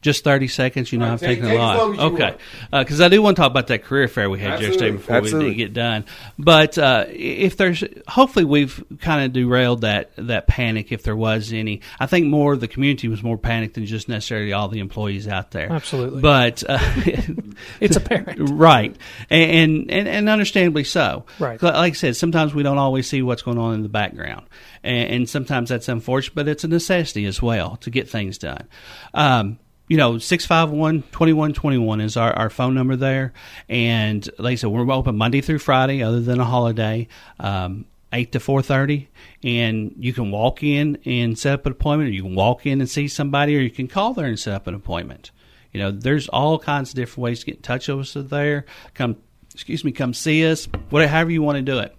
[0.01, 0.91] The future just 30 seconds.
[0.91, 1.91] You know, Right, I'm take- taking take a as long lot.
[1.91, 2.37] as you Okay.
[2.71, 5.49] Because I do want to talk about that career fair we had yesterday before Absolutely.
[5.51, 6.05] we get done.
[6.39, 11.53] But uh, if there's, hopefully we've kind of derailed that, that panic if there was
[11.53, 11.81] any.
[11.99, 15.27] I think more of the community was more panicked than just necessarily all the employees
[15.27, 15.71] out there.
[15.71, 16.21] Absolutely.
[16.21, 16.79] But, uh,
[17.79, 18.49] It's apparent.
[18.51, 18.95] right.
[19.29, 21.25] And, and, and understandably so.
[21.39, 21.61] Right.
[21.61, 24.47] Like I said, sometimes we don't always see what's going on in the background.
[24.83, 28.67] And, and sometimes that's unfortunate, but it's a necessity as well to get things done.
[29.13, 29.59] Um,
[29.91, 33.33] you know, 651 2121 is our, our phone number there.
[33.67, 37.09] And like I said, we're open Monday through Friday, other than a holiday.
[37.41, 39.07] Um, 8 to 4.30
[39.43, 42.79] and you can walk in and set up an appointment or you can walk in
[42.79, 45.31] and see somebody or you can call there and set up an appointment
[45.71, 48.65] you know there's all kinds of different ways to get in touch with us there
[48.95, 49.15] come
[49.53, 51.95] excuse me come see us whatever however you want to do it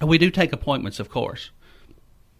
[0.00, 1.50] And we do take appointments, of course.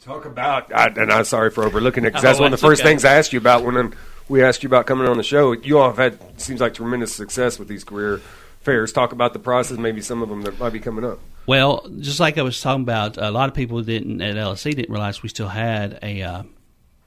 [0.02, 2.66] Talk about, I, and I'm sorry for overlooking it because that's Oh, one of the
[2.66, 2.88] first okay.
[2.90, 3.92] things I asked you about when
[4.28, 5.52] we asked you about coming on the show.
[5.52, 8.20] You all have had seems like tremendous success with these career
[8.60, 8.92] fairs.
[8.92, 11.18] Talk about the process, maybe some of them that might be coming up.
[11.46, 14.90] Well, just like I was talking about, a lot of people didn't at LSC didn't
[14.90, 16.42] realize we still had a uh,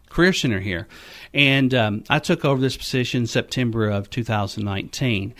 [0.09, 0.87] career center here,
[1.33, 5.33] and um, I took over this position September of 2019,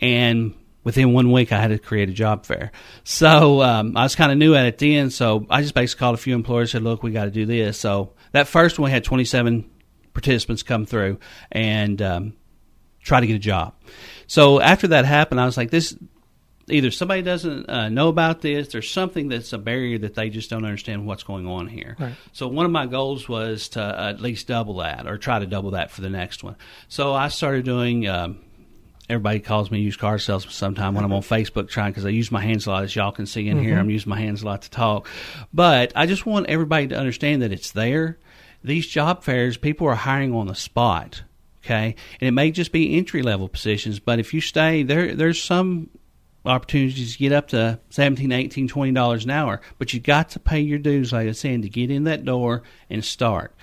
[0.00, 2.72] and within one week I had to create a job fair.
[3.04, 6.14] So um, I was kind of new at it then, so I just basically called
[6.14, 8.86] a few employers, and said, "Look, we got to do this." So that first one
[8.86, 9.70] we had 27
[10.14, 11.18] participants come through
[11.50, 12.32] and um,
[13.02, 13.74] try to get a job.
[14.26, 15.96] So after that happened, I was like, "This."
[16.68, 20.48] either somebody doesn't uh, know about this, there's something that's a barrier that they just
[20.48, 21.96] don't understand what's going on here.
[21.98, 22.14] Right.
[22.32, 25.72] So one of my goals was to at least double that or try to double
[25.72, 26.56] that for the next one.
[26.88, 28.06] So I started doing.
[28.08, 28.40] Um,
[29.08, 32.30] Everybody calls me used car salesman sometime when I'm on Facebook trying because I use
[32.30, 33.76] my hands a lot, as y'all can see in here.
[33.78, 35.06] I'm using my hands a lot to talk.
[35.52, 38.18] But I just want everybody to understand that it's there.
[38.64, 41.22] These job fairs, people are hiring on the spot.
[41.64, 45.40] Okay, and it may just be entry level positions, but if you stay there, there's
[45.40, 45.90] some
[46.44, 50.40] opportunities to get up to 17 18 20 dollars an hour but you got to
[50.40, 53.54] pay your dues like i said to get in that door and start.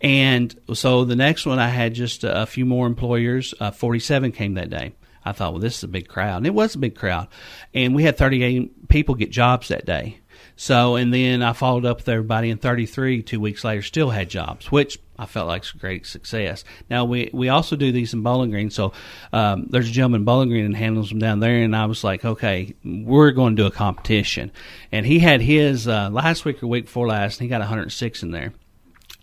[0.00, 4.54] And so the next one i had just a, few more employers uh, 47 came
[4.54, 4.94] that day.
[5.24, 6.38] I thought well this is a big crowd.
[6.38, 7.28] And it was a big crowd.
[7.72, 10.18] And we had 38 people get jobs that day
[10.56, 14.28] so, and then I followed up with everybody, in 33 two weeks later still had
[14.28, 16.64] jobs, which I felt like was great success.
[16.88, 18.70] Now, we, we also do these in Bowling Green.
[18.70, 18.92] So,
[19.32, 22.04] um, there's a gentleman in Bowling Green and handles them down there, and I was
[22.04, 24.52] like, okay, we're going to do a competition.
[24.92, 28.22] And he had his uh, last week or week before last, and he got 106
[28.22, 28.52] in there.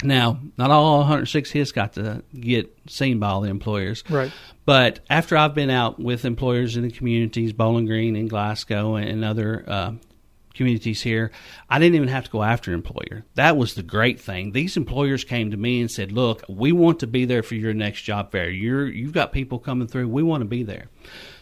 [0.03, 4.03] Now, not all 106 hits got to get seen by all the employers.
[4.09, 4.31] Right.
[4.65, 9.23] But after I've been out with employers in the communities, Bowling Green and Glasgow and
[9.23, 9.91] other uh,
[10.53, 11.31] communities here,
[11.69, 13.25] I didn't even have to go after an employer.
[13.35, 14.51] That was the great thing.
[14.51, 17.73] These employers came to me and said, "Look, we want to be there for your
[17.73, 18.49] next job fair.
[18.49, 20.07] You're you've got people coming through.
[20.07, 20.87] We want to be there."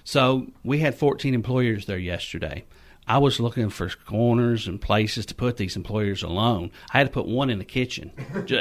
[0.04, 2.66] So we had 14 employers there yesterday.
[3.10, 6.72] I was looking for corners and places to put these employers alone.
[6.94, 8.12] I had to put one in the kitchen.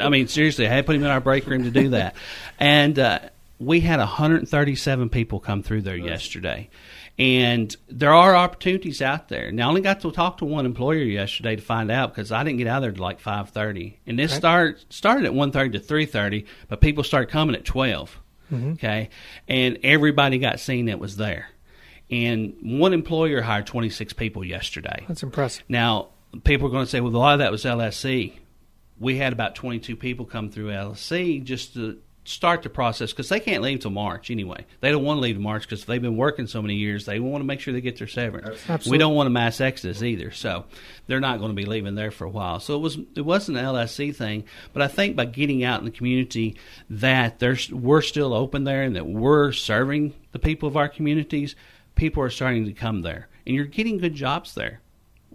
[0.01, 2.15] I mean, seriously, I had to put him in our break room to do that.
[2.57, 3.19] And uh,
[3.59, 6.69] we had 137 people come through there yesterday.
[7.17, 9.51] And there are opportunities out there.
[9.51, 12.43] Now, I only got to talk to one employer yesterday to find out because I
[12.45, 14.39] didn't get out there till like 5:30, and this Okay.
[14.39, 18.17] start started at 1:30 to 3:30, but people started coming at 12.
[18.53, 18.71] Mm-hmm.
[18.71, 19.09] Okay,
[19.49, 21.49] and everybody got seen that was there.
[22.09, 25.03] And one employer hired 26 people yesterday.
[25.07, 25.63] That's impressive.
[25.69, 26.07] Now,
[26.45, 28.33] people are going to say, well, a lot of that was LSC.
[28.97, 31.97] We had about 22 people come through LSC just to
[32.29, 34.63] start the process because they can't leave till March anyway.
[34.81, 37.05] They don't want to leave till March because they've been working so many years.
[37.05, 38.59] They want to make sure they get their severance.
[38.69, 38.91] Absolutely.
[38.91, 40.65] We don't want a mass exodus either, so
[41.07, 42.59] they're not going to be leaving there for a while.
[42.59, 45.85] So it was it wasn't an LSC thing, but I think by getting out in
[45.85, 46.55] the community
[46.89, 51.55] that there's we're still open there and that we're serving the people of our communities,
[51.95, 54.81] people are starting to come there, and you're getting good jobs there.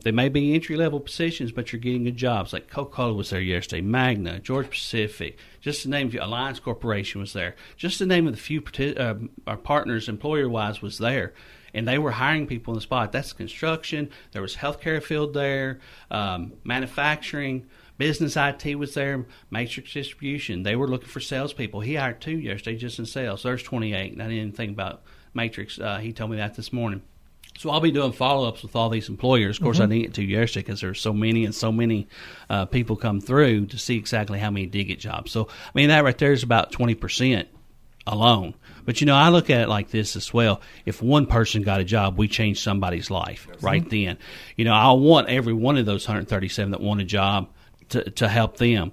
[0.05, 2.53] They may be entry level positions, but you're getting good jobs.
[2.53, 6.23] Like Coca Cola was there yesterday, Magna, George Pacific, just to name few.
[6.23, 7.57] Alliance Corporation was there.
[7.79, 9.15] Just to name of few uh,
[9.47, 11.33] our partners, employer wise, was there.
[11.73, 13.13] And they were hiring people on the spot.
[13.13, 14.11] That's construction.
[14.33, 20.65] There was healthcare field there, um, manufacturing, business IT was there, Matrix Distribution.
[20.65, 21.81] They were looking for salespeople.
[21.81, 23.43] He hired two yesterday just in sales.
[23.43, 24.13] There's 28.
[24.13, 25.79] And I didn't think about Matrix.
[25.79, 27.03] Uh, he told me that this morning.
[27.59, 29.59] So I'll be doing follow ups with all these employers.
[29.59, 32.09] Of course, I didn't get to yesterday because there's so many and so many
[32.51, 35.31] uh, people come through to see exactly how many did get jobs.
[35.31, 37.49] So I mean that right there is about twenty percent
[38.07, 38.55] alone.
[38.85, 40.61] But you know, I look at it like this as well.
[40.85, 44.19] If one person got a job, we changed somebody's life right then.
[44.57, 47.49] You know, I want every one of those 137 that want a job
[47.91, 48.93] to to help them.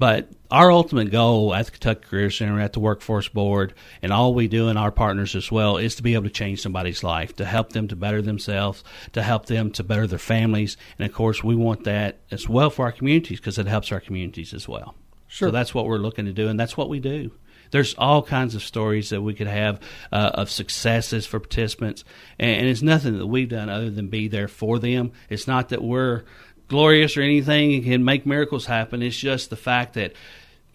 [0.00, 4.32] But our ultimate goal at the Kentucky Career Center, at the Workforce Board, and all
[4.32, 7.36] we do and our partners as well is to be able to change somebody's life,
[7.36, 8.82] to help them to better themselves,
[9.12, 10.78] to help them to better their families.
[10.98, 14.00] And of course, we want that as well for our communities because it helps our
[14.00, 14.94] communities as well.
[15.28, 15.48] Sure.
[15.48, 17.32] So that's what we're looking to do, and that's what we do.
[17.70, 22.04] There's all kinds of stories that we could have uh, of successes for participants,
[22.38, 25.12] and, and it's nothing that we've done other than be there for them.
[25.28, 26.24] It's not that we're
[26.70, 29.02] glorious or anything and can make miracles happen.
[29.02, 30.14] It's just the fact that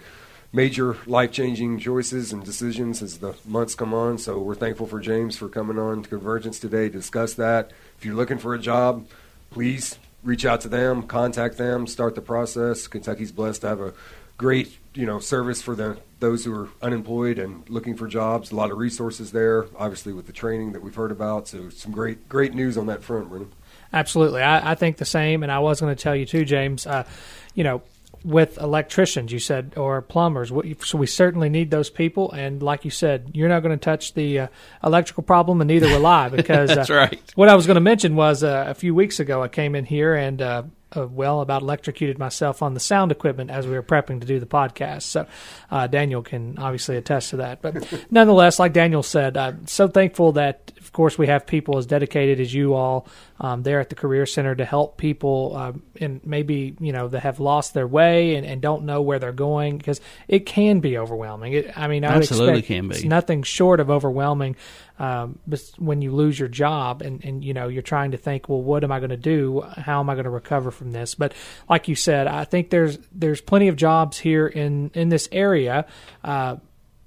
[0.51, 4.17] major life changing choices and decisions as the months come on.
[4.17, 7.71] So we're thankful for James for coming on to Convergence today to discuss that.
[7.99, 9.07] If you're looking for a job,
[9.51, 12.87] please reach out to them, contact them, start the process.
[12.87, 13.93] Kentucky's blessed to have a
[14.37, 18.51] great you know service for the those who are unemployed and looking for jobs.
[18.51, 21.47] A lot of resources there, obviously with the training that we've heard about.
[21.47, 23.51] So some great great news on that front, Brennan.
[23.93, 25.43] Absolutely, I, I think the same.
[25.43, 26.87] And I was going to tell you too, James.
[26.87, 27.05] Uh,
[27.53, 27.83] you know,
[28.23, 30.51] with electricians, you said, or plumbers.
[30.85, 32.31] So we certainly need those people.
[32.31, 34.47] And like you said, you're not going to touch the uh,
[34.83, 36.29] electrical problem, and neither will I.
[36.33, 37.21] Because that's uh, right.
[37.35, 39.85] What I was going to mention was uh, a few weeks ago, I came in
[39.85, 40.63] here and uh,
[40.95, 44.39] uh, well about electrocuted myself on the sound equipment as we were prepping to do
[44.39, 45.03] the podcast.
[45.03, 45.27] So
[45.71, 47.61] uh, Daniel can obviously attest to that.
[47.61, 51.85] But nonetheless, like Daniel said, I'm so thankful that, of course, we have people as
[51.85, 53.07] dedicated as you all
[53.43, 57.19] um, there at the Career Center to help people uh, and maybe you know that
[57.19, 60.97] have lost their way and, and don't know where they're going because it can be
[60.97, 61.51] overwhelming.
[61.51, 62.95] It, I mean, I absolutely can be.
[62.95, 64.55] It's nothing short of overwhelming
[64.97, 65.39] um,
[65.77, 68.85] when you lose your job and, and you know you're trying to think, well, what
[68.85, 69.59] am I going to do?
[69.61, 71.13] How am I going to recover from this?
[71.13, 71.33] But
[71.69, 75.85] like you said, I think there's there's plenty of jobs here in in this area.
[76.23, 76.57] Uh,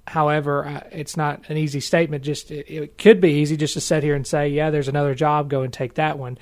[0.07, 2.23] however, it's not an easy statement.
[2.23, 5.13] Just it, it, could be easy just to sit here and say, yeah, there's another
[5.13, 6.37] job, go and take that one.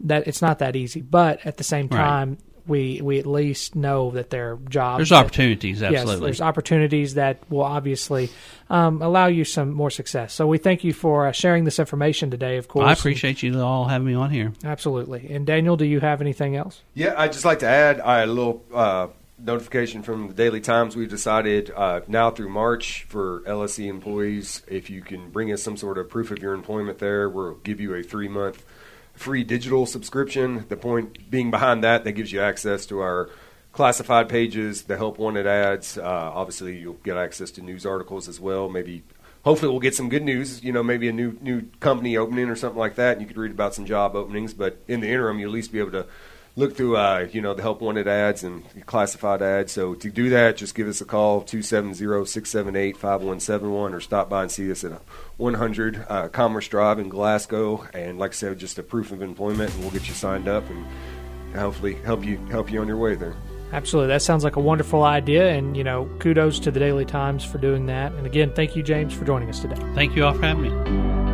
[0.00, 1.00] That it's not that easy.
[1.00, 4.98] But at the same time, right we we at least know that there are jobs.
[4.98, 6.12] There's that, opportunities, absolutely.
[6.12, 8.30] Yes, there's opportunities that will obviously
[8.70, 10.34] um, allow you some more success.
[10.34, 12.58] So we thank you for uh, sharing this information today.
[12.58, 14.52] Of course, I appreciate you all having me on here.
[14.62, 15.32] Absolutely.
[15.32, 16.82] And Daniel, do you have anything else?
[16.94, 18.62] Yeah, I'd just like to add I had a little.
[18.72, 20.96] Uh, notification from the Daily Times.
[20.96, 25.76] We've decided uh, now through March for LSC employees, if you can bring us some
[25.76, 28.64] sort of proof of your employment there, we'll give you a three month
[29.14, 30.66] free digital subscription.
[30.68, 33.30] The point being behind that, that gives you access to our
[33.72, 35.98] classified pages, the help wanted ads.
[35.98, 38.68] Uh, obviously, you'll get access to news articles as well.
[38.68, 39.02] Maybe,
[39.44, 40.62] hopefully, we'll get some good news.
[40.64, 43.36] You know, maybe a new new company opening or something like that, and you could
[43.36, 44.54] read about some job openings.
[44.54, 46.06] But in the interim, you'll at least be able to
[46.58, 49.70] look through, uh, you know, the help wanted ads and classified ads.
[49.70, 54.68] So to do that, just give us a call, 270-678-5171, or stop by and see
[54.70, 55.00] us at
[55.36, 57.86] 100 uh, Commerce Drive in Glasgow.
[57.94, 60.68] And like I said, just a proof of employment, and we'll get you signed up
[60.68, 60.84] and
[61.54, 63.36] hopefully help you help you on your way there.
[63.72, 64.08] Absolutely.
[64.08, 65.52] That sounds like a wonderful idea.
[65.52, 68.10] And, you know, kudos to the Daily Times for doing that.
[68.12, 69.76] And again, thank you, James, for joining us today.
[69.94, 71.27] Thank you all for having me.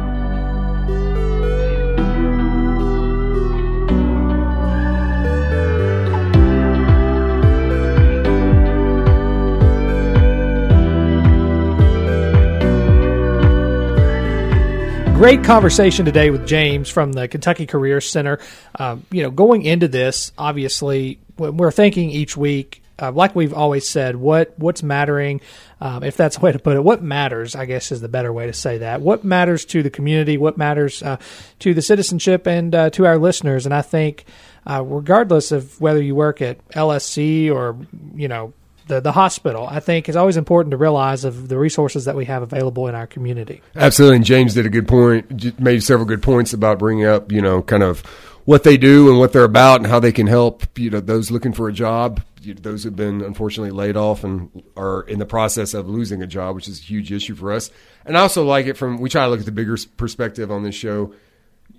[15.24, 18.38] Great conversation today with James from the Kentucky Career Center.
[18.78, 23.54] Um, you know, going into this, obviously, when we're thinking each week, uh, like we've
[23.54, 25.40] always said, what what's mattering,
[25.80, 26.84] um, if that's a way to put it.
[26.84, 29.00] What matters, I guess, is the better way to say that.
[29.00, 30.36] What matters to the community?
[30.36, 31.16] What matters uh,
[31.60, 33.64] to the citizenship and uh, to our listeners?
[33.64, 34.26] And I think,
[34.66, 37.78] uh, regardless of whether you work at LSC or
[38.14, 38.52] you know
[38.86, 42.24] the, the hospital, I think is always important to realize of the resources that we
[42.26, 43.62] have available in our community.
[43.74, 44.16] Absolutely.
[44.16, 47.62] And James did a good point, made several good points about bringing up, you know,
[47.62, 48.00] kind of
[48.44, 51.30] what they do and what they're about and how they can help, you know, those
[51.30, 52.20] looking for a job,
[52.60, 56.54] those who've been unfortunately laid off and are in the process of losing a job,
[56.54, 57.70] which is a huge issue for us.
[58.04, 60.62] And I also like it from, we try to look at the bigger perspective on
[60.62, 61.14] this show.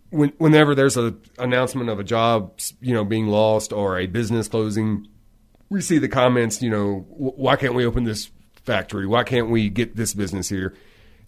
[0.09, 4.47] When, whenever there's an announcement of a job, you know, being lost or a business
[4.47, 5.07] closing,
[5.69, 8.29] we see the comments, you know, why can't we open this
[8.63, 9.05] factory?
[9.05, 10.75] Why can't we get this business here?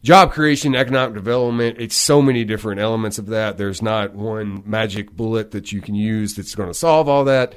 [0.04, 3.58] Job creation, economic development, it's so many different elements of that.
[3.58, 7.56] There's not one magic bullet that you can use that's going to solve all that.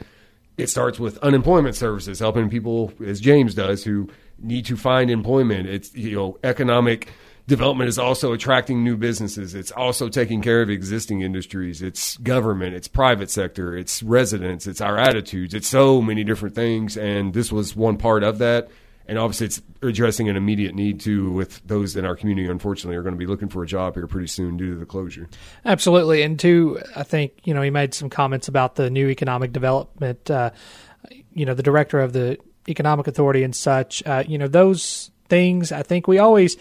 [0.57, 4.09] it starts with unemployment services, helping people, as James does, who
[4.39, 5.69] need to find employment.
[5.69, 7.09] It's you know economic
[7.51, 9.55] development is also attracting new businesses.
[9.55, 11.83] It's also taking care of existing industries.
[11.83, 15.53] It's government, it's private sector, it's residents, it's our attitudes.
[15.53, 18.71] It's so many different things, and this was one part of that.
[19.07, 22.49] And obviously, it's addressing an immediate need too with those in our community.
[22.49, 24.87] Unfortunately, are going to be looking for a job here pretty soon due to the
[24.87, 25.29] closure.
[25.65, 29.53] Absolutely, and two, I think you know he made some comments about the new economic
[29.53, 30.31] development.
[30.31, 30.51] Uh,
[31.35, 32.39] you know, the director of the
[32.69, 34.07] economic authority and such.
[34.07, 35.73] Uh, you know, those things.
[35.73, 36.57] I think we always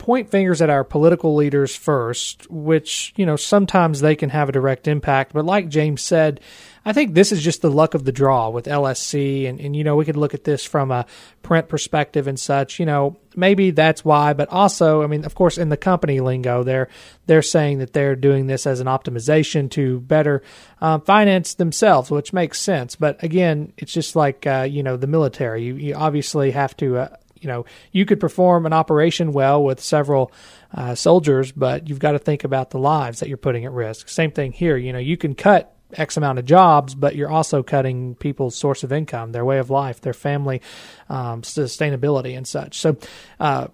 [0.00, 4.52] point fingers at our political leaders first, which, you know, sometimes they can have a
[4.52, 5.32] direct impact.
[5.34, 6.40] But like James said,
[6.86, 9.46] I think this is just the luck of the draw with LSC.
[9.46, 11.04] And, and, you know, we could look at this from a
[11.42, 12.80] print perspective and such.
[12.80, 14.32] You know, maybe that's why.
[14.32, 16.88] But also, I mean, of course, in the company lingo, they're,
[17.26, 20.42] they're saying that they're doing this as an optimization to better
[20.80, 22.96] uh, finance themselves, which makes sense.
[22.96, 25.62] But again, it's just like, uh, you know, the military.
[25.64, 26.96] You, you obviously have to.
[26.96, 30.32] Uh, you know, you could perform an operation well with several
[30.74, 34.08] uh, soldiers, but you've got to think about the lives that you're putting at risk.
[34.08, 34.76] Same thing here.
[34.76, 38.84] You know, you can cut X amount of jobs, but you're also cutting people's source
[38.84, 40.62] of income, their way of life, their family
[41.08, 42.78] um, sustainability, and such.
[42.78, 42.96] So,
[43.38, 43.68] uh,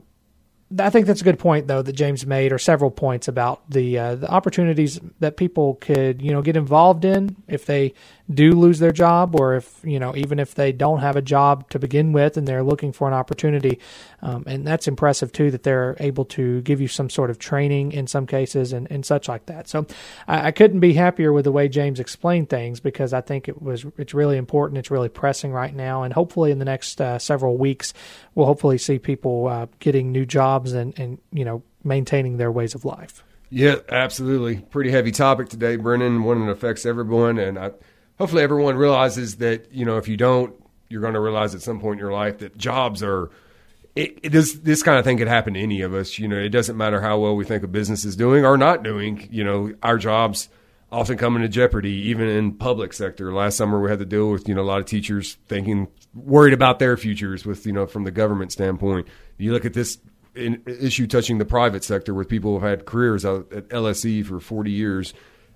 [0.81, 3.99] I think that's a good point, though, that James made, or several points about the
[3.99, 7.95] uh, the opportunities that people could, you know, get involved in if they
[8.29, 11.71] do lose their job, or if you know, even if they don't have a job
[11.71, 13.79] to begin with and they're looking for an opportunity.
[14.23, 17.93] Um, and that's impressive too that they're able to give you some sort of training
[17.93, 19.69] in some cases and, and such like that.
[19.69, 19.87] So
[20.27, 23.63] I, I couldn't be happier with the way James explained things because I think it
[23.63, 24.79] was it's really important.
[24.79, 27.95] It's really pressing right now, and hopefully in the next uh, several weeks
[28.35, 32.75] we'll hopefully see people uh, getting new jobs and and you know maintaining their ways
[32.75, 33.23] of life.
[33.51, 34.57] Yeah, absolutely.
[34.57, 36.25] Pretty heavy topic today, Brennan.
[36.25, 37.71] One that affects everyone, and I
[38.19, 40.55] hopefully everyone realizes that you know if you don't,
[40.89, 43.31] you're going to realize at some point in your life that jobs are.
[43.95, 46.19] It, it this this kind of thing could happen to any of us.
[46.19, 48.83] You know, it doesn't matter how well we think a business is doing or not
[48.83, 49.27] doing.
[49.31, 50.51] You know, our jobs
[50.93, 53.33] often come into jeopardy, even in public sector.
[53.33, 56.53] Last summer, we had to deal with you know a lot of teachers thinking worried
[56.53, 59.07] about their futures with you know from the government standpoint.
[59.39, 59.99] You look at this
[60.37, 64.41] in, issue touching the private sector with people who've had careers out at LSC for
[64.41, 65.15] 40 years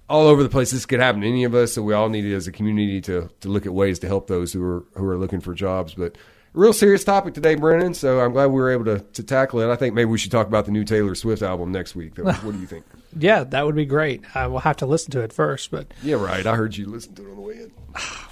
[0.09, 0.71] all over the place.
[0.73, 3.31] This could happen to any of us, so we all need as a community to
[3.41, 5.95] to look at ways to help those who are who are looking for jobs.
[5.95, 6.17] But
[6.53, 7.95] real serious topic today, Brennan.
[7.95, 9.71] So I'm glad we were able to, to tackle it.
[9.71, 12.19] I think maybe we should talk about the new Taylor Swift album next week.
[12.19, 12.85] What do you think?
[13.19, 14.23] yeah, that would be great.
[14.35, 16.47] I will have to listen to it first, but yeah, right.
[16.47, 17.73] I heard you listen to it on the way in.